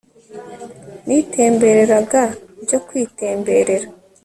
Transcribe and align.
nitembereraga 1.05 2.21
byo 2.63 2.79
kwitemberera 2.87 3.87